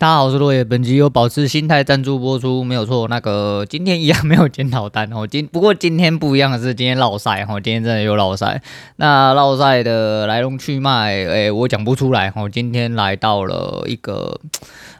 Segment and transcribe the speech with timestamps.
[0.00, 0.62] 大家好，我是落叶。
[0.62, 3.08] 本集由保持心态赞助播出，没有错。
[3.08, 5.26] 那个今天一样没有检讨单哦。
[5.26, 8.62] 今不过今天不一样的是，今天落赛哦，今天真的有落赛。
[8.94, 12.48] 那落赛的来龙去脉，哎、我讲不出来哦。
[12.48, 14.40] 今天来到了一个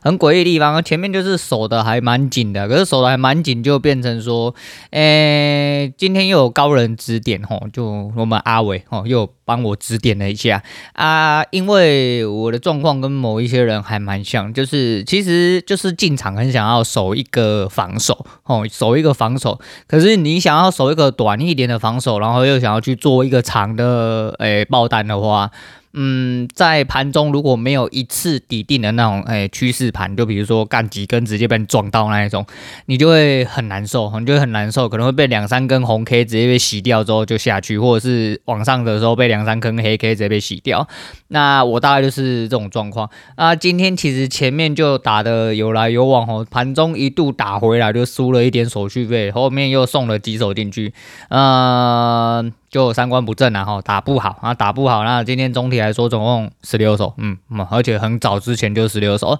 [0.02, 4.52] 很诡异的地方，前面就是守的还蛮紧的，可是守的还蛮紧，就变成说，
[4.90, 10.60] 哎、今天又有高人指点哦，就我们阿伟哦又帮我指点了一下
[10.94, 14.87] 啊，因为我的状况跟某一些人还蛮像，就是。
[15.04, 19.58] 其实就是进场很想要守一个防守哦，守一个防守。
[19.86, 25.50] 可是你想要守一个短一点的防守，然后又想要去做一个长的诶爆单的话。
[25.94, 32.44] 嗯，在盘中如果没有一次底定的那种诶趋势盘，就比如说干几根直接被你撞到那一种，
[32.86, 40.86] 你就会很难受，你就会很难受，可能会被两三根红 K 直接被洗掉之后就下去，或者是往上的时候被两三根黑 K 直接被洗掉。
[41.28, 43.08] 那我大概就是这种状况。
[43.36, 50.92] 啊，今天其实前面就打得有来有往哦，盘中一度打回来就输了一点手续费，后面又送了几手进去，
[51.30, 55.04] 嗯、就三观不正然后打不好啊，打不好。
[55.04, 57.36] 那今天总体来说，总共十六手，嗯，
[57.70, 59.38] 而且很早之前就十六手，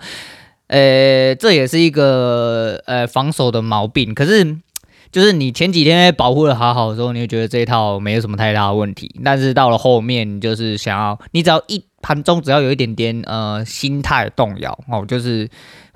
[0.68, 4.14] 呃，这也是一个呃防守的毛病。
[4.14, 4.56] 可是，
[5.12, 9.14] 就是你前几天保护的好好的时候，你会觉得这一套没有什么太大的问题。
[9.24, 15.48] 但是到了后面，就是想要你只要一盘中只要有一点点呃心态动摇哦，就是。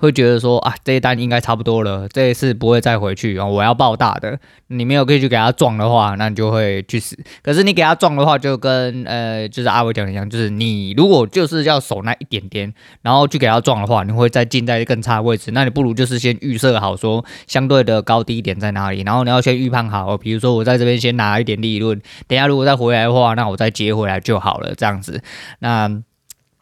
[0.03, 3.47] 会觉得说啊，这一单应该差不多了，这一次不会再回去哦。
[3.47, 4.37] 我要爆大的，
[4.67, 7.17] 你没有可以去给他撞的话，那你就会去死。
[7.41, 15.51] 可是你给他撞的话，就跟呃，就是阿伟讲的一样，就是你如果就是要守那一点点，然后去给他撞的话，你会再进在更差的位置。
[15.51, 25.21] 那你不如就是先预设好说相对的高低点在哪里，然后你要先预判好，比如说我在这边先拿一点利润，等下如果再回来的话，那我再接回来就好了，这样子。
[25.59, 25.92] 那。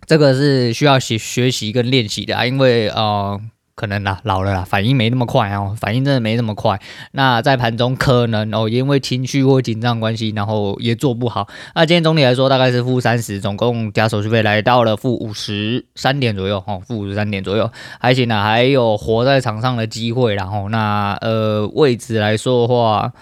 [0.05, 3.39] 这个是需要学学习跟练习的啊，因为呃，
[3.75, 6.80] 可能啦老了啦，反应没那么快哦，反应真的没那么快。
[7.13, 11.48] 那在盘中可能哦，因为情绪或紧张关系，然后也做不好。
[11.76, 20.36] 那今天总体来说大概是负三十，总共加手续费来到了负五十三点左右哦，负五十三点左右，还行啦，还有活在场上的机会。
[20.36, 23.14] 然后那呃位置来说的话。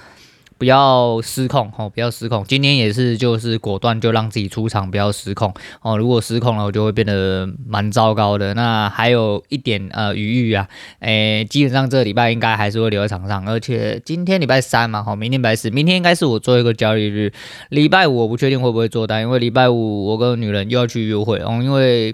[0.60, 2.44] 不要失控哦，不要失控。
[2.44, 5.98] 今天也是，就是果断就让自己出场，不要失控哦。
[5.98, 8.54] 如果失控了，我就会变得蛮糟糕的。
[8.54, 10.68] 那还有一点呃余裕啊，
[11.00, 13.48] 诶，基本上这个礼拜应该还是会留在场上。
[13.48, 17.32] 而且今天礼拜三嘛，好，明天礼拜四，明天应该是我做一个交易日。
[17.70, 22.14] 礼拜五我不确定会不会做单，因为礼拜五我跟女人又要去约会哦，因为。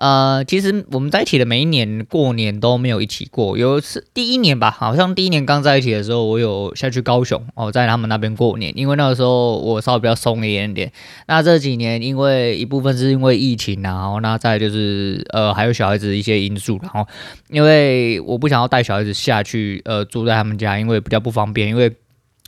[0.00, 10.90] 呃，其实我们在一起的每一年过年都没有一起过，有一次第一年吧，好像第一年刚在一起的时候，我有下去高雄哦，在他们那边过年，因为那个时候我稍微比较松一点点。
[11.28, 17.06] 那这几年因为一部分是因为疫情，然后那再就是呃还有小孩子一些因素，然后
[17.50, 21.94] 因为我不想要带小孩子下去呃住在他们家，因为比较不方便，因为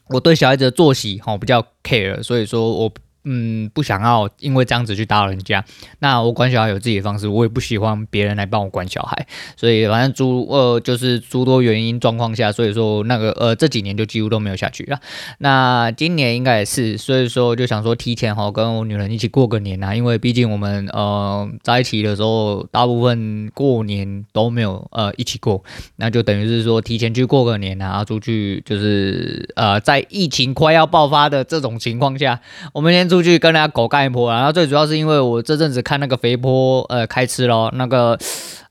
[0.08, 2.90] 我对小孩子的作息哈比较 care，所以说我。
[3.24, 5.64] 嗯，不想要因为这样子去打扰人家。
[6.00, 9.26] 那我管小孩有自己的方式，我也不喜欢别人来帮我管小孩。
[9.56, 14.98] 所以反正诸呃就是诸多原因状况下，所以说那个呃这几年就几乎都没有下去了。
[15.38, 25.62] 那今年应该也是，所以说就想说提前哈跟我女人一起过个年啊，因为毕竟我们呃在一起的时候，大部分过年都没有呃一起过，
[25.94, 32.40] 那就等于是说提前去过个年啊，出去就是呃在疫情快要爆发的这种情况下，
[32.72, 33.11] 我们先。
[33.12, 38.18] 出去跟人家狗干一波，然后最主要是因为我这阵子看那个肥波呃开吃咯，那个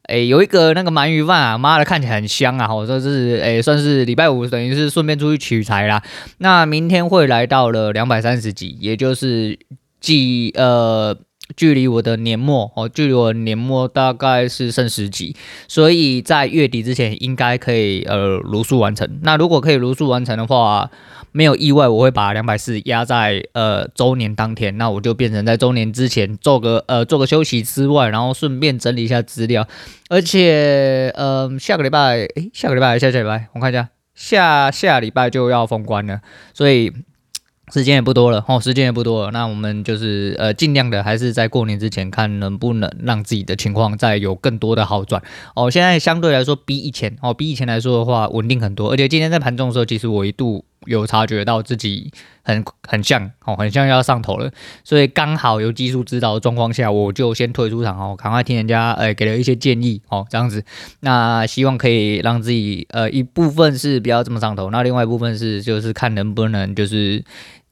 [0.07, 6.01] 诶有一个那个鳗鱼饭啊，妈的看起来很香啊，我说这是诶算是礼拜五等于是顺便出去取材啦。
[6.39, 9.59] 那明天会来到了两百三十集，也就是
[9.99, 11.15] 距呃
[11.55, 15.35] 距离我的年末哦，距离我年末大概是剩十集，
[15.67, 19.19] 所以在月底之前应该可以呃如数完成。
[19.21, 20.89] 那如果可以如数完成的话。
[21.33, 29.65] 没有意外，我会把两百四压在呃周年当天，那我就变成在周年之前做个呃做个休息之外，然后顺便整理一下资料，
[30.09, 36.19] 而且呃下个礼拜诶下个礼拜下下礼拜，我看一下下下礼拜就要封关了，
[36.53, 36.91] 所以
[37.71, 45.23] 时间也不多了哦，时间也不多了，那我们就是呃尽量的还是在过年之前看能不能让自己的情况再有更多的好转
[45.55, 50.65] 哦，现在相对来说比以前哦比以前来说的话稳定很多，而且今天在盘中的时候，其实我一度。
[50.85, 52.11] 有察觉到自己
[52.43, 54.51] 很很像哦，很像要上头了，
[54.83, 60.63] 所以刚好有技术指导的状况下，我就先退出场哦，赶快听人家呃给了一些建议哦，这样子，
[61.01, 67.23] 那希望可以让自己呃一部分是不要这么上头，那另外一部分是就是看能不能就是。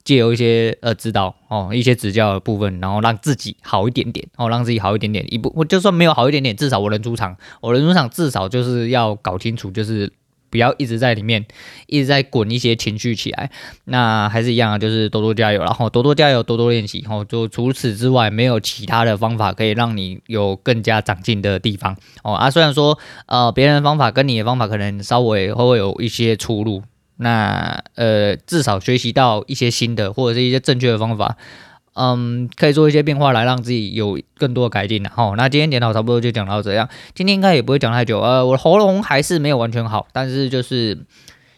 [0.05, 5.23] 借由一些呃指导哦，一些指教的部分，然后让自己好一点点哦，让自己好一点点。
[5.31, 10.11] 一部，我就算没有好一点点，至少我能出场，我能出场，至少就是要搞清楚，就是。
[10.49, 11.45] 不要一直在里面，
[11.87, 13.49] 一直在滚一些情绪起来。
[13.85, 17.01] 那还是一样啊，就是多多加油，然后多多加油，多多练习。
[17.01, 22.49] 然后就除此之外，没有其他的方法可以让你有更加长进的地方哦啊。
[22.49, 26.83] 虽然说呃，别人的方法跟你的方法可能稍微会有一些出入，
[27.17, 31.37] 那呃，至少学习到一些新的或者是一些正确的方法。
[31.99, 35.33] 嗯，可以做一些变化来让自己有更多的改进的哈。
[35.35, 38.21] 那今天检讨差不多就讲到这样，今天应该也不会讲太久。
[38.21, 40.97] 呃，我的喉咙还是没有完全好，但是就是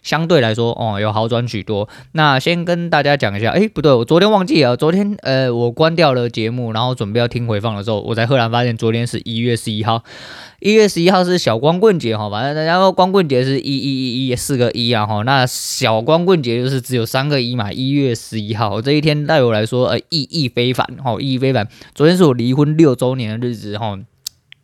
[0.02, 1.88] 相对来说哦，有好转许多。
[2.14, 10.04] 那先跟大家讲一下，诶，不对，我昨天忘记了，昨天呃，我关掉了节目，然后准备要听回放的时候，我才赫然发现昨天是一月十一号。
[10.60, 17.72] 一月十一号是小光棍节哈，反正大家说光棍节是一一一一四个一啊哈，那小光棍节就是只有三个一嘛。
[17.72, 21.68] 一月十一号这一天对我来说呃意义非凡哈，意义非凡。
[21.96, 23.98] 昨天是我离婚六周年的日子哈，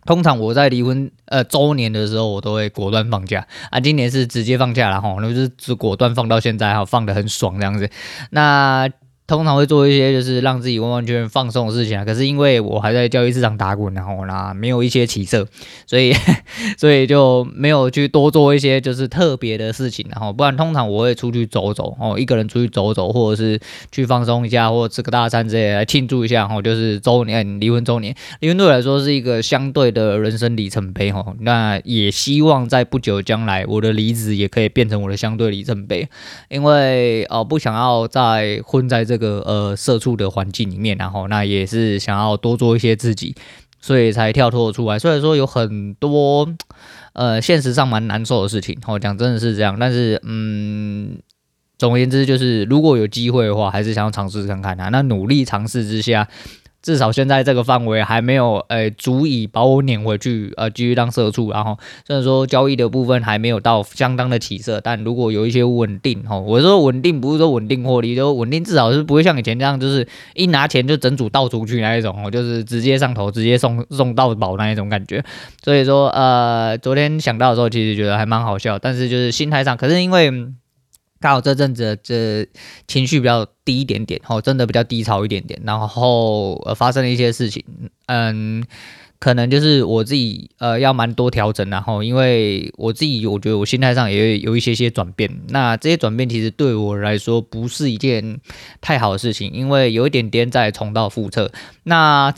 [0.08, 7.88] 通常我在离婚呃周年的时候我都会果断放假啊，今年是直接放假了哈，那就是只果断放到现在哈，放得很爽这样子。
[8.32, 8.90] 那
[9.28, 15.46] 通常会做一些就是让自己完完全全放松的事情啊，可是因为我还在交易市场打滚，然后呢没有一些起色，
[15.86, 16.14] 所以
[16.80, 23.60] 所以就没有去多做一些就是特别的事情，然后不然通常我会出去走走哦，一个人出去走走，或者是
[23.92, 36.08] 去放松一下，或者吃个大餐之类来庆祝一下哦，就是周年离婚周年，离婚对我来说是一个相对的人生里程碑哦，那也希望在不久将来我的离职也可以变成我的相对里程碑，
[36.48, 39.17] 因为哦不想要再混在这。
[39.18, 43.34] 这个呃，社畜的环境里面，然后那也是想要多做一些自己，
[43.82, 45.00] 所以才跳脱出来。
[45.00, 46.48] 虽然说有很多
[47.14, 49.76] 呃，现实上蛮难受的事情，我讲真的是这样。
[49.80, 51.18] 但是嗯，
[51.80, 54.90] 总而言之，就是如果有机会的话，还是想要尝试看看啊。
[54.90, 56.28] 那努力尝试之下。
[56.88, 61.52] 至少现在这个范围还没有，呃、足以把我撵回去，呃，继续当社畜。
[61.52, 75.22] 然后虽然说交易的部分还没有到相当的起色，但如果有一些稳定，哈，我说稳定不是说稳定获利，就稳定至少是不会像以前这样，就是一拿钱就整组倒出去那一种，哦，就是直接上头，直接送 送到宝那一种感觉。
[75.62, 80.32] 所以说，呃，昨天想到的时候，其实觉得还蛮好笑，但是就是心态上，可是因为。
[81.20, 82.48] 刚好这阵子这
[82.88, 87.64] 情绪比较低一点点，哦，真的比较低潮一点点，然后呃发生了一些事情，
[88.06, 88.64] 嗯，
[89.20, 98.40] 可能就是我自己呃要蛮多调整，然后因为我自己我觉得我心态上也有一些些转变，那这些转变其实对我来说不是一件
[98.82, 101.52] 太好的事情，因为有一点点在重蹈覆辙，
[101.84, 102.34] 那。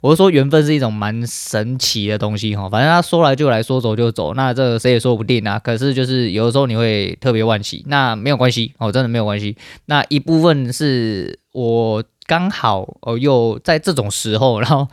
[0.00, 5.58] 我是说，缘分是一种蛮神奇的东西哈，反正他说来就来，说走就走，那这谁也说不定啊。
[5.58, 9.56] 可是就是有的时候你会特别惋惜，那没有关系哦，真的没有关系。
[9.86, 14.86] 那一部分是我刚好哦，又在这种时候， 然后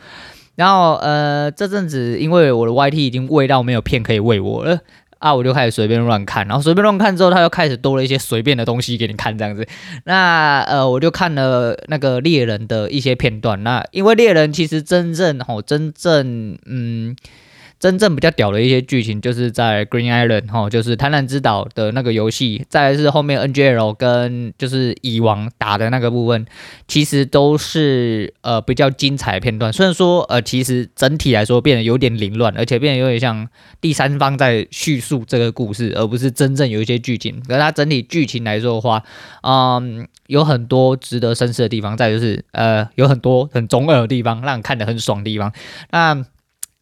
[0.56, 4.80] 然后呃，这阵子因为我的 YT 已经喂到没有片可以喂我了。
[5.18, 9.66] 啊，我就开始随便乱看，然后随便乱看之后，他又开始多了一些随便的东西给你看，这样子。
[10.04, 13.62] 那呃，我就看了那个猎人的一些片段。
[13.62, 17.16] 那因为猎人其实真正吼，真正嗯。
[17.78, 26.46] 真正比较屌的一些剧情，就是在 Green Island 哈，就是贪婪之岛的那个游戏，再是后面 NGL 跟就是蚁王打的那个部分，
[26.88, 29.72] 其实都是呃比较精彩的片段。
[29.72, 33.46] 虽然说呃，其实整体来说变得有点凌乱，而且变得有点像
[33.80, 37.40] 第三方在叙述这个故事，而不是真正有一些剧情。
[37.46, 39.02] 可是它整体剧情来说的话，
[39.42, 45.52] 嗯，有很多值得深思的地方，再就是呃，有很多很中二的地方，让人看得很爽的地方。
[45.90, 46.24] 那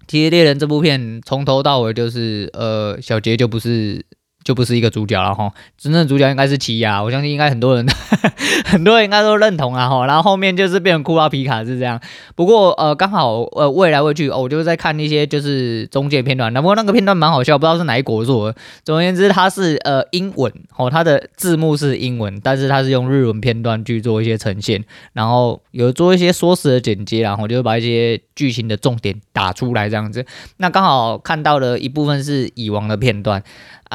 [0.07, 4.05] 其实猎人这部片从头到尾就是，呃，小杰就不是。
[4.45, 7.87] 就不是一个主角了哈，真正的主角应该是奇犽，我相信应该很多人，
[8.67, 10.07] 很多人应该都认同啊哈。
[10.07, 11.99] 然后后面就是变成库拉皮卡是这样，
[12.37, 18.59] 不过呃刚好呃未来未去，哦，我就是在看一些就是中介片段，那不过那个片段蛮好笑，不知道是哪一国做的。
[18.85, 24.85] 总而言之，它是呃英文哦，它的字幕是英文，但是它是用日文片段去做一些呈现，
[25.15, 30.27] 然后有做一些缩时的剪接，然后就把一些剧情的重点打出来这样子。
[30.59, 33.43] 那刚好看到了一部分是蚁王的片段。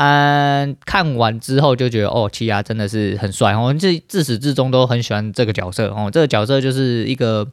[0.02, 3.54] 嗯，看完之后就觉得哦，奇犽真的是很帅。
[3.54, 7.46] 我自自始至终都很喜欢这个角色哦，这个角色就是一个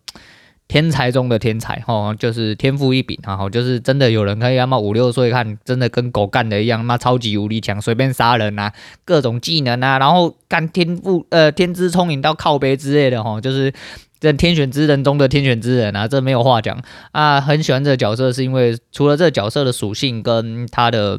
[0.68, 8.72] 天才中的天才哦，就是天赋异禀然后，就是真的有人可以他妈五六岁看，真的跟狗干的一样，妈超级无敌强，随便杀人啊，
[9.04, 13.72] 各种技能啊，然后干天赋呃天资聪颖到靠背之类的哈，就是
[14.20, 21.18] 这天选之人中的天选之人啊，这没有话讲啊，很喜欢这个角色是因为除了这个角色的属性跟他的。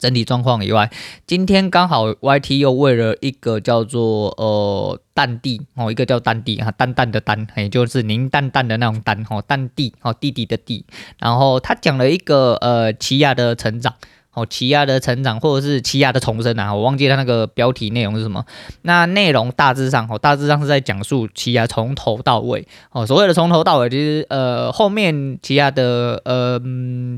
[0.00, 0.90] 整体状况以外，
[1.26, 10.84] 今天刚好 YT 又为了一个叫做呃淡弟哦，一个叫淡弟啊，淡淡的淡，也就是宁淡淡的那种淡哦，淡弟哦，弟弟的弟，
[11.18, 13.94] 然后他讲了一个呃奇亚的成长。
[14.32, 18.44] 哦，奇犽的成长，或者是奇犽的重生啊，我忘记他那个标题内容是什么。
[18.82, 22.64] 那内容大致上，哦，大致上是在讲述奇犽从头到尾。
[22.92, 26.60] 哦，所谓的从头到尾，其实呃后面奇犽的呃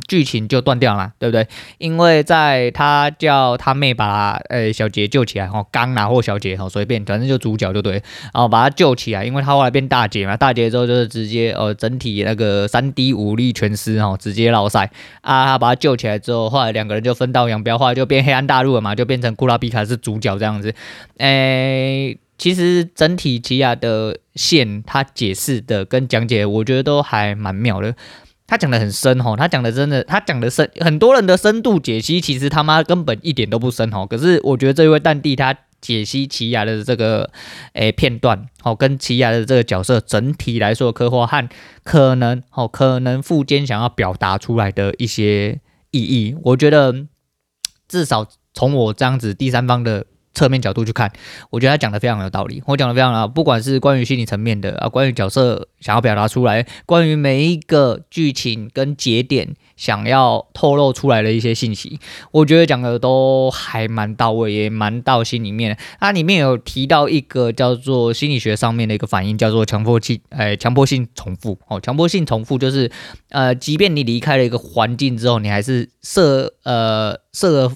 [0.08, 1.46] 剧情就断掉了，对不对？
[1.76, 8.02] 因为在他叫他妹把呃小杰救起来，哦，刚拿或小杰，哦，随便，反正就主角就对，
[8.32, 14.90] 然后把他救起来，因为他后来变大姐嘛，大姐之后就是直接呃整体那个三 D 武力全失，哦，直接落赛
[15.20, 17.01] 啊，他把他救起来之后，后来两个人。
[17.02, 20.74] 就分道扬镳，后来就变黑暗大陆了嘛，就变成库拉皮卡是主角这样子。
[21.18, 27.94] 诶、其实整体奇犽的线，他解释的跟讲解，我觉得都还蛮妙的。
[28.46, 34.06] 他讲的很深吼，他讲的真的，他讲的深，很多人的深度解析，其实他妈根本一点都不深吼。
[34.06, 37.30] 可是我觉得这位淡弟他解析奇犽的这个
[37.72, 41.48] 诶、片段，哦，跟奇犽的这个角色整体来说刻画和
[41.82, 45.60] 可能哦，可能富坚想要表达出来的一些。
[45.92, 47.06] 意义，我觉得
[47.86, 51.12] 至少从我这样子第三方的侧面角度去看，
[51.50, 52.62] 我觉得他讲的非常有道理。
[52.66, 61.98] 我讲的非常好，不管是关于心理层面的啊，关于角色想要表达出来，关于每一个剧情跟节点想要透露出来的一些信息，
[62.30, 65.76] 我觉得讲的都还蛮到位，也蛮到心里面。
[65.98, 72.92] 它里面有提到一个叫做心理学上面的一个反应，叫做强迫性，哎，强迫性重复哦，强迫性重复就是
[73.30, 77.72] 呃，即便你离开了一个环境之后，你还是设呃设。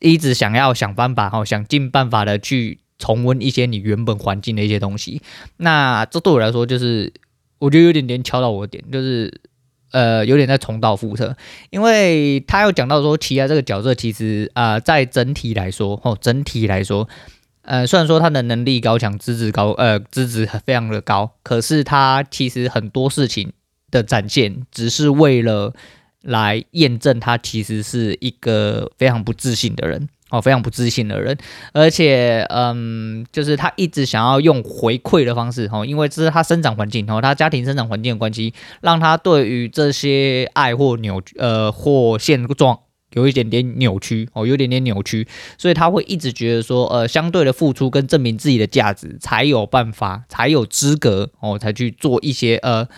[0.00, 5.20] 一直想要想办法，哈，想尽办法的去重温一些你原本环境的一些东西。
[5.58, 7.12] 那这对我来说，就是
[7.58, 9.42] 我觉得有点点敲到我的点，就是
[9.94, 11.34] 呃，有点在重蹈覆辙。
[11.70, 17.08] 因为他有讲到说，奇犽这个角色其实啊、呃，在整体来说，哦，整体来说，
[17.62, 23.52] 呃，虽然说他的能力高强，资质高，呃，资质非常的高，可是他其实很多事情
[23.90, 25.72] 的展现，只是为了。
[26.26, 31.36] 来验证他其实是一个非常不自信的人哦，非常不自信的人，
[31.72, 42.80] 而且嗯，就是他一直想要用回馈的方式哦，因为这是他生长环境哦，他家庭生长环境的关系，让他对于这些爱或扭呃或现状
[43.12, 52.88] 有一点点扭曲哦，有一点点扭曲，所以他会一直觉得说呃，相对的付出跟证明自己的价值才有办法，才有资格哦，才去做一些呃。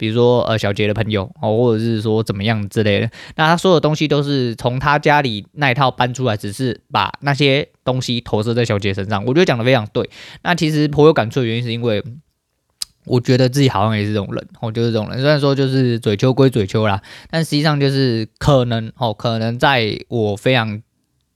[0.00, 9.22] 比如说，呃，小杰的朋友哦，或者是说怎么样之类的，那他所有东西都是从他家里那一套搬出来，只是把那些东西投射在小杰身上。
[9.26, 10.08] 我觉得讲的非常对。
[10.42, 12.02] 那其实颇有感触的原因，是因为
[13.04, 15.20] 我觉得自己好像也是这种人，哦，就是这种人。
[15.20, 20.80] 虽然说就是嘴秋归嘴秋啦，但实际上就是可能哦，可能在我非常。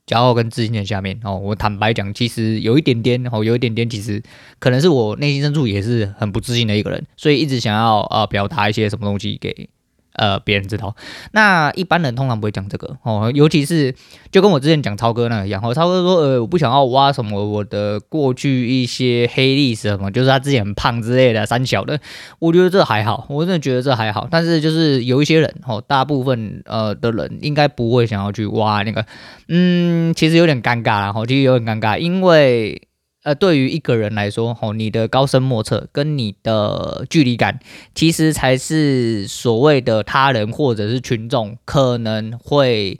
[0.05, 4.21] 骄傲跟自信的下面哦，我坦白讲，其实有一点点哦，有一点点，其实
[4.59, 9.69] 可能是我内心深处也是很不自信的一个人，所以一直想要呃表达一些什么东西给。
[10.15, 10.95] 呃，别人知道，
[11.31, 13.93] 那一般人通常不会讲这个哦，尤其是
[14.31, 21.99] 就跟我之前讲超哥那个一样，哦，超哥说，呃，我不想要挖什么我的过去一些黑历史什么，就是他之前很胖之类的，三小的，
[22.39, 29.05] 我觉得这还好，我真的觉得这还好，但是就是有一些人哦，大部分呃的人应该不会想要去挖那个，
[29.49, 32.81] 嗯，其实有点尴尬啦，哦，其实有点尴尬，因为。
[33.25, 37.59] 呃，对于一个人来说，吼，你的高深莫测跟你的距离感，
[37.95, 42.99] 其实才是所谓的他人或者是群众可能会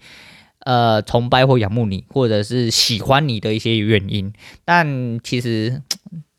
[0.61, 4.33] 呃崇拜或仰慕你，或者是喜欢你的一些原因。
[4.65, 5.83] 但其实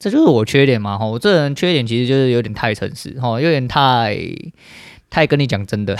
[0.00, 4.18] 这就是我缺点嘛，吼，我这人缺点其实就是有点太诚实，吼，有点太。
[5.08, 5.96] 太跟你讲真的，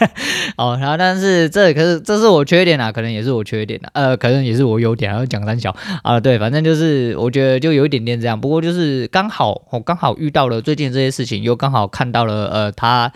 [0.56, 13.12] 哦，然后但是这可是这是我缺点啊，可能也是我缺点啊，呃，可能也是我优点，然后讲三小啊，对，反正就是我觉得就有一点点这样，不过就是刚好我刚好遇到了最近这些事情，又刚好看到了呃他，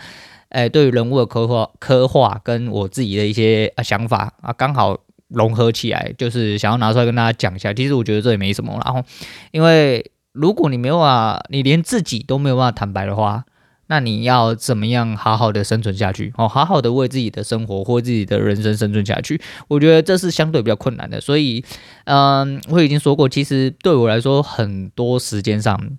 [0.49, 7.73] 哎、对于人物的刻画刻画跟我自己的一些想法啊，刚好融合起来，就是想要拿出来跟大家讲一下。
[7.73, 9.03] 其实我觉得这也没什么，然后
[9.51, 13.43] 因为如果你没有啊，你连自己都没有办法坦白的话。
[13.91, 16.31] 那你要怎么样好好的生存下去？
[16.37, 21.19] 哦，好好的为自己的生活或自己的人生生存下去，我觉得这是相对比较困难的。
[21.19, 21.61] 所以，
[22.05, 25.97] 嗯，我已经说过，其实对我来说，很多时间上，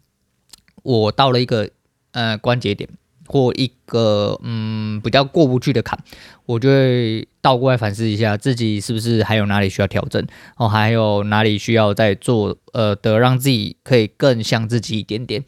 [0.83, 1.69] 我到了一个
[2.13, 2.89] 呃关节点
[3.27, 6.03] 或一个嗯比较过不去的坎，
[6.47, 15.45] 我就会倒过来反思一下自己是不是还有哪里需要调整哦，还有哪里需要再做呃的，让自己可以更像自己一点点。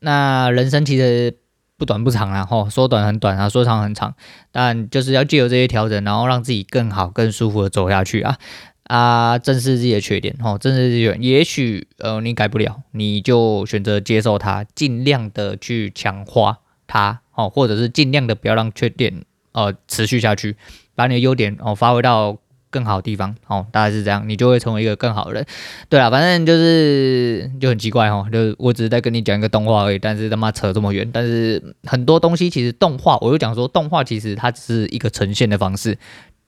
[0.00, 1.36] 那人生其实。
[1.82, 4.14] 不短不长啊，吼，说短很短啊，说长很长，
[4.52, 8.38] 但就是要借由这些调整，然后让自己更好、更舒服的走下去啊
[8.84, 20.56] 啊，正视自己的缺点，吼，正视自己，也许呃你改不了，你就选择接受它，尽量的去强化它，哦，或者是尽量的不要让缺点呃持续下去，
[20.94, 22.38] 把你的优点哦发挥到。
[22.72, 25.46] 更好的地方哦，大概是这样，你就会成为一个更好的人。
[25.90, 31.08] 对啊，反正就是就很奇怪哦，就是我只是在跟你讲一个动画而已，但是他妈扯这么远。
[31.12, 35.98] 但是很多东西其实动画，我就讲说动画其实它只是一个呈现的方式，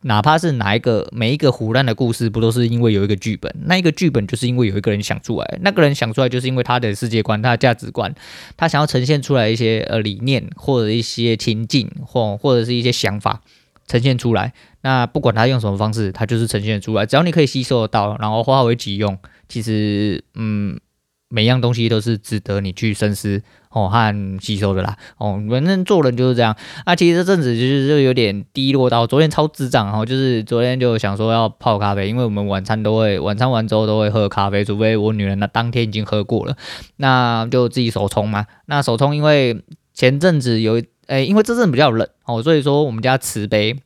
[0.03, 3.55] 哪怕是哪一个每一个胡烂的故事，不都是因为有一个剧本？
[3.67, 8.15] 那一个剧本就是因为有一个人想出来，那个人想出来就是因为他的世界观、他的价值观，
[8.57, 13.43] 他想要呈现出来一些呃理念或者一些情境或或者是一些想法。
[13.87, 14.55] 呈现出来，
[14.85, 17.07] 那不管他用什么方式，他就是呈现出来。
[17.07, 20.79] 只要你可以吸收得到，然后化为己用，其实，嗯，
[21.31, 24.95] 每样东西都是值得你去深思哦和吸收的啦。
[25.17, 26.55] 哦，反正做人就是这样。
[26.85, 36.55] 啊，其实这阵子就是就有点低落到，昨天超智障哦，就是昨天就想说要泡咖啡，因为我们晚餐都会，晚餐完之后都会喝咖啡，除非我女人那当天已经喝过了，
[36.97, 38.45] 那就自己手冲嘛。
[38.67, 39.63] 那手冲因为
[39.95, 40.83] 前阵子有。
[41.07, 43.77] 诶，因为这阵比较冷哦，所以说我们家瓷杯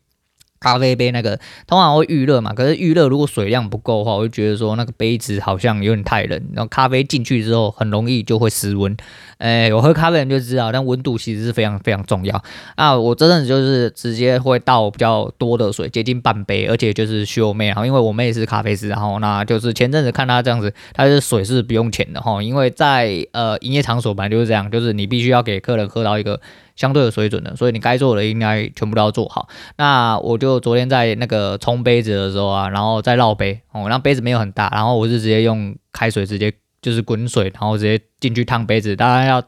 [0.60, 2.52] 咖啡杯那个通常会预热嘛。
[2.52, 8.96] 可是预热如果水量不够的话，我就觉得说那个杯子好像有点太冷，然后咖啡进去之后很容易就会失温。
[9.38, 12.42] 诶，我喝咖啡人就知道，但温度其实是非常非常重要。
[12.74, 26.40] 啊，我这阵子就是直接会倒比较多的水，接近半杯，而且就是学我妹，然后因为我妹是咖啡师，然后那就是前阵子看她这样子，她是水是不用钱的哈，因为在呃营业场所本来就是这样，就是你必须要给客人喝到一个。
[26.78, 29.48] 相对有水准的，所以你该做的应该全部都要做好。
[29.76, 39.42] 那我就昨天在那个冲杯子的时候啊，然后再绕杯哦，那杯子没有很大，然后我是直接用开水直接就是滚水，然后直接进去烫杯子，当然要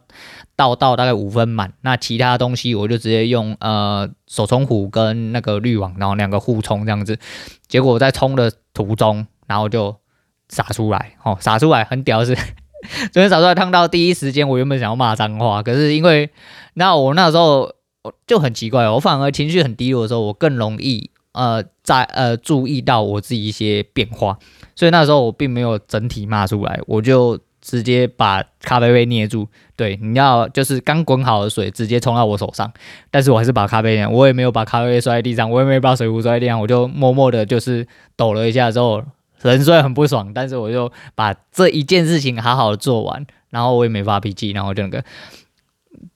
[0.56, 1.72] 倒到大概五分满。
[1.82, 7.16] 那其他东西我就直接用呃手冲壶跟那个滤网，然后两个互冲这样子。
[7.68, 9.96] 结果在冲的途中，然后就
[10.48, 12.36] 洒出来哦，洒出来很屌是。
[13.12, 16.30] 昨天洒出来烫到第一时间，我原本想要骂脏话，可是因为
[16.74, 17.74] 那我那时候
[18.26, 24.38] 就很奇怪，我反而情绪很低落的时候，我更容易呃在呃注意到我自己一些变化，
[24.74, 29.46] 所以那时候我并没有整体骂出来，我就直接把咖啡杯捏住。
[29.76, 32.72] 对，你要就是刚滚好的水直接冲到我手上，
[33.10, 39.02] 但是我还是把咖啡，我也没有把咖啡杯摔在地上，我也没有把水壶摔在地上，我就默默的就是抖了一下之后。
[39.42, 45.04] 人虽然很不爽，但是我就把这一件事情好好的做完，然后我也没发脾气，然后就那个。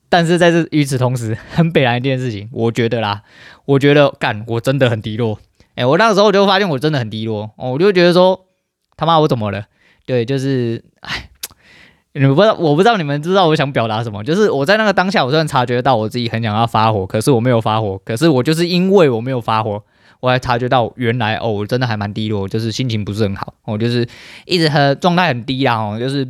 [0.07, 3.23] 但是在这与此同时，很北烂一件事情，我觉得啦，
[3.65, 5.39] 我觉得干，我真的很低落。
[5.73, 8.45] 哎、我那个时候我就发现我真的很低落，我就觉得说
[8.95, 9.65] 他妈我怎么了？
[10.05, 11.29] 对，就是哎，
[12.13, 14.23] 你们不知道，我不知道你们知道我想表达什么？
[14.23, 19.83] 就是我在那个当下，我虽然察觉到我自己很想要发火，可是我没有发火，可是我就是因为我没有发火。
[20.25, 24.07] 我还察觉到，原来哦，我真的还蛮低落，就是心情不是很好，我就是
[24.45, 26.27] 一直很状态很低啊，哦，就是。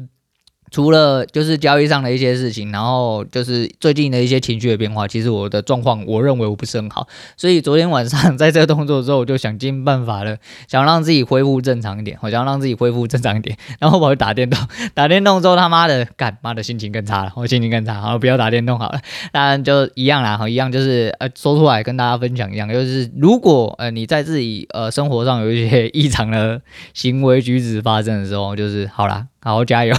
[0.76, 7.08] 除了就是交易上的一些事情，然后就是最近的一些情绪的变化，其实我的状况我认为我不是很好，
[7.38, 10.36] 所以昨天晚上在这个动作之后，我就想尽办法了，
[10.68, 14.60] 想让自己恢复正常一点，我 想让自己恢复正常一点，然后我就打电动，
[14.94, 19.00] 打电动之后他妈的干妈的心情更差了，我心情更差，好不要打电动好了，
[19.32, 26.62] 当然就一样啦，好一样就是呃说出来跟大家分享一样，就是如果呃你在自己呃生活上有一些异常的
[26.94, 29.28] 行为举止发生的时候，就是好啦。
[29.46, 29.96] 好好加油，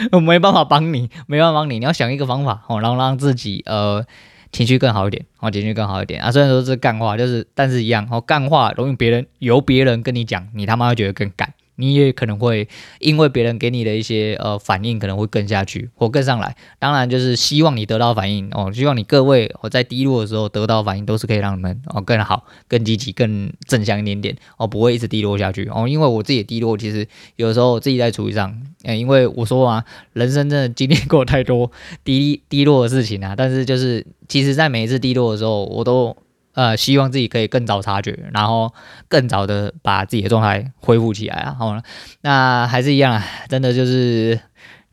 [0.12, 4.04] 我没办法帮你，没办法帮你，你要想一个方法哦，然后让自己呃
[4.52, 6.30] 情绪更好一点，哦，情绪更好一点啊。
[6.30, 11.52] 虽然说是干话，就是但是一样哦，干话容易别人由别人跟你讲，你他妈会觉得更干。
[11.80, 16.56] 你也可能会因为别人给你的一些呃反应，可能会更下去或更上来。
[16.80, 25.86] 当然，就是希望你得到反应哦，希望你各位我在低落的时候得到反应，都是可以让你们哦更好、更积极、更正向一点点哦，不会一直低落下去哦。
[25.88, 31.70] 因为我自己的低落，其实有时候我自己在处理上，嗯，因为我说嘛，人生真的经历过太多
[32.02, 33.34] 低低落的事情啊。
[33.36, 36.16] 但是就是，其实在每一次低落的时候，我都。
[36.58, 38.74] 呃，希望自己可以更早察觉，然后
[39.06, 41.54] 更早的把自己的状态恢复起来啊。
[41.56, 41.82] 好了，
[42.22, 44.40] 那还是一样啊，真的就是。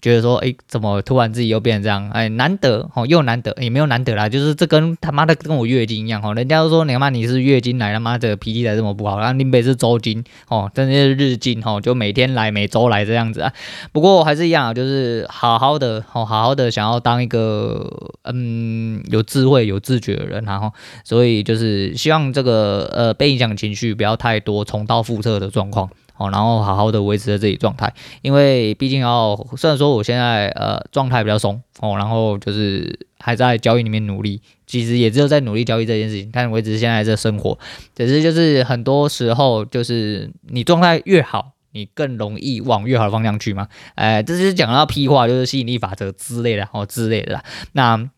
[0.05, 2.07] 觉得说，哎，怎么突然自己又变成这样？
[2.11, 6.35] 哎，难得哦，又难得，也没有难得啦，就是这跟他妈的跟我月经一样哦。
[6.35, 9.17] 人家都说你他妈你是月经来，他妈的脾气才这么不好。
[9.17, 13.51] 然后林北是周经哦，真的是日经哦，就每天来，每周来这样子啊。
[13.91, 17.91] 不过还是一样，就是好好的哦，好好的想要当一个
[18.25, 20.71] 嗯有智慧、有自觉的人，然后
[21.03, 25.89] 所以就是希望这个呃被影响情绪不要太多，重蹈覆辙的状况。
[26.17, 37.57] 哦，然后好好的维持着自己状态，因为毕竟要虽然说我现在呃状态比较松哦，然后就是还在交易里面努力，其实也只有在努力交易这件事情，但维持现在这生活，
[37.95, 48.09] 只是就是很多时候就是你状态越好，你更容易往越好的方向去嘛，哎，这是讲到屁话，就是吸引力法则之类的哦之类的啦，那。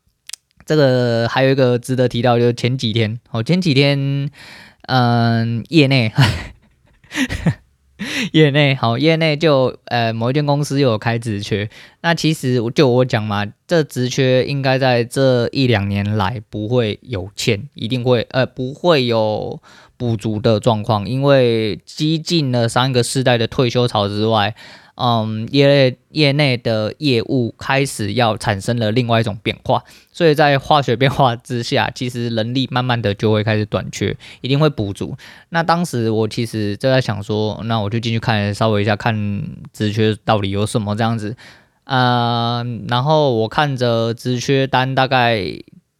[0.66, 4.30] 这个还有一个值得提到，就是前几天，哦，前几天，
[4.82, 6.12] 嗯，业内，
[8.32, 11.70] 业内，好，业内就呃某一间公司有开职缺，
[12.02, 19.60] 那其实就我讲嘛，这职缺应该在这一两年来不会有欠，一定会呃不会有
[19.98, 24.56] 补足的状况，因为激进了三个世代的退休潮之外。
[25.00, 35.16] 嗯，业内业内的业务开始要产生了另外一种变化，所以在化学变化之下，其实人力慢慢的就会开始短缺，一定会补足。
[35.50, 41.36] 那当时我其实就在想说，那我就进去看稍微一下，看职缺到底有什么这样子。
[41.84, 45.44] 嗯、然后我看着职缺单，大概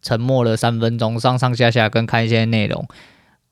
[0.02, 2.86] 沉默了三分钟，上上下下跟看一些内容。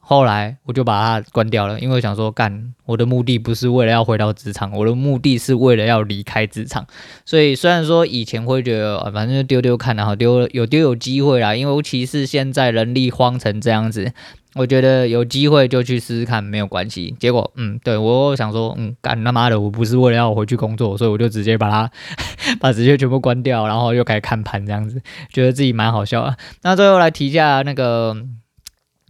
[0.08, 6.86] 后来我就把它关掉了，因为我想说，干，我的目的不是为了要回到职场，我的目的是为了要离开职场。
[7.24, 11.56] 所以虽然说以前会觉得，反正就丢丢看，然后丢有丢有机会啦。
[11.56, 14.12] 因为尤其是现在人力荒成这样子，
[14.54, 17.12] 我觉得有机会就去试试看，没有关系。
[17.18, 21.90] 结果，嗯，对我想说，嗯，干他妈的，我不是为了要回去工作，所以我就直接把它
[22.60, 26.36] 把直接全部关掉，然后又开始看盘这样子，觉得自己蛮好笑啊。
[26.62, 28.16] 那最后来提一下那个。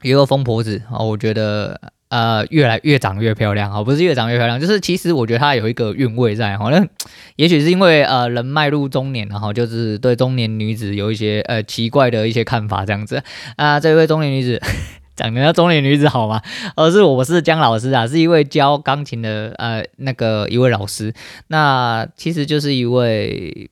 [0.07, 6.87] 一个疯婆子啊，我觉得呃越来越长越漂亮啊，不是越长越漂亮，就是其实我觉得她有一个韵味在，好像
[7.35, 13.21] 也许是因为呃人迈入中年，然后就是对中年女子有一些呃奇怪的一些看法这样子
[13.57, 13.81] 啊。
[13.81, 14.63] 这位中年女子
[15.17, 16.41] 长得像中年女子好吗？
[16.77, 21.13] 而是我是姜老师啊，是一位教钢琴的呃那个一位老师，
[21.49, 23.69] 那其实就是一位。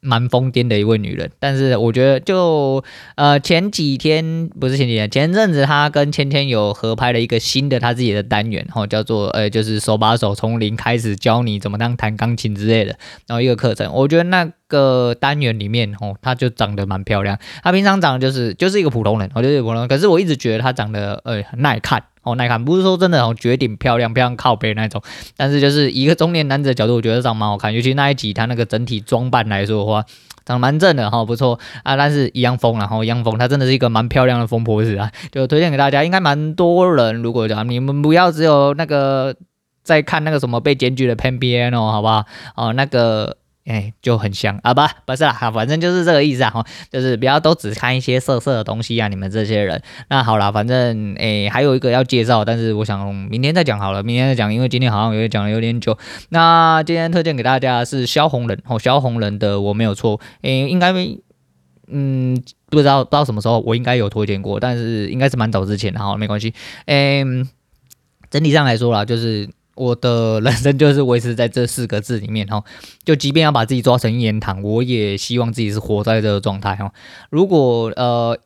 [0.00, 2.82] 蛮疯癫的一位女人，但是我觉得就
[3.16, 22.04] 呃前几天不是前几天，前阵子她跟芊芊有合拍了一个新的她自己的单元，吼叫做呃就是手把手从零开始教你怎么当弹钢琴之类的，然后一个课程，我觉得那个单元里面哦她就长得蛮漂亮，她平常长得就是就是一个普通人，我就是普通人，可是我一直觉得她长得呃很耐看。
[22.24, 25.00] 哦，耐看不是说真的哦，绝顶漂亮，漂亮靠背那种，
[25.34, 30.04] 但是就是一个中年男子的角度，我觉得长蛮好看，尤其那一集他那个整体装扮来说的话，
[30.44, 39.34] 长得蛮正的哈，不错啊，但是一样疯，然后一样疯，他真的是一个蛮漂亮的疯婆子啊，就推荐给大家，应该蛮多人，如果讲你们不要只有那个
[39.82, 42.26] 在看那个什么被检举的 Pan Piano 好不好？
[42.56, 43.38] 哦，那个。
[43.68, 44.72] 哎，就很香啊！
[44.72, 49.82] 不，不是啦，反正就是这个意思啊，哈就是不要都只看一些色色的东西啊，你们这些人。
[50.08, 55.98] 那好啦，反正哎，还有一个要介绍，但是我想明天再讲好了，明天再讲，因为今天好像有点讲的有点久。
[56.30, 61.20] 那今天推荐给大家是萧红人哦，萧红人的我没有错，哎，应该没
[61.88, 66.54] 嗯不知道不知道什么时候我应该有推荐过，但是应该是蛮早之前的哈，没关系。
[66.86, 67.22] 哎，
[68.30, 69.50] 整体上来说啦，就是。
[69.78, 72.62] 我的人生就是维持在这四个字里面哈，
[73.04, 76.92] 就即便要把自己抓成一言堂，我也希望自己是活在这个状态哈。
[77.30, 78.36] 如果呃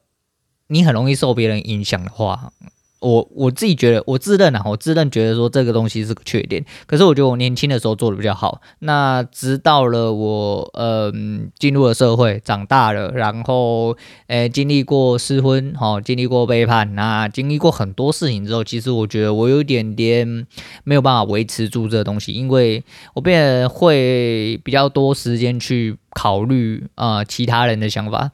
[0.69, 2.53] 你很容易受别人影响的话。
[3.03, 6.65] 我我自己觉得，我自认啊，我自认觉得说这个东西是个缺点。
[6.87, 8.61] 可是我觉得我年轻的时候做的比较好。
[8.79, 13.97] 那直到了我嗯进入了社会，长大了，然后
[14.29, 20.47] 诶、经历过失婚，哈，经历过背叛，那经历过很多事情之后，其实我觉得我有点点
[20.85, 22.83] 没有办法维持住这个东西，因为
[23.15, 28.31] 我变得会比较多时间去考虑啊、其他人的想法。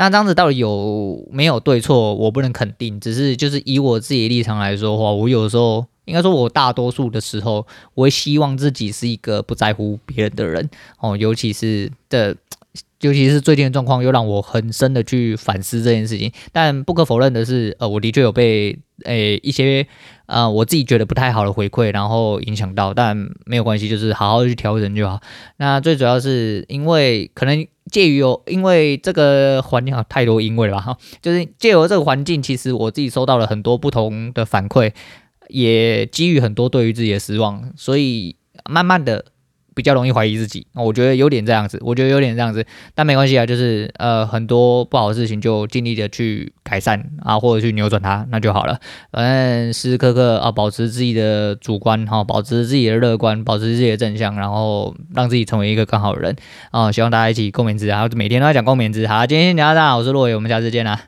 [0.00, 2.14] 那这样子到底有没有对错？
[2.14, 12.32] 我不能肯定，只是就是以我自己的立场来说的话，我有时候应该说，我大多数的时候，我会希望自己是一个不在乎别人的人哦，尤其是这，
[13.00, 16.32] 尤其是最近的状况，又让我很深的去反思这件事情。
[16.52, 19.86] 但不可否认的是，呃，我的确有被诶、一些
[20.26, 25.20] 呃我自己觉得不太好的回馈，然后影响到，但没有关系，就是好好去调整就好。
[25.58, 27.66] 那最主要是因为可能。
[27.90, 34.92] 介于有，因为这个环境好太多因为了哈，就是借由这个环境，其实我自己收到了很多不同的反馈，
[35.48, 38.36] 也基于很多对于自己的失望，所以
[38.68, 39.24] 慢慢的。
[39.78, 48.76] 比较容易怀疑自己，我觉得有点这样子，我觉得有点这样子，但没关系啊，就是呃很多不好的事情就尽力的去改善啊，或者去扭转它，那就好了。
[49.12, 56.34] 反正时时刻刻啊，保持自己的主观哈，保持自己的乐观，保持自己的正向，然后让自己成为一个更好的人
[56.72, 56.90] 啊。
[56.90, 59.06] 希望大家一起共勉之啊，每天都在讲共勉之。
[59.06, 61.07] 好，今天先聊到这，我是洛伟，我们下次见啦。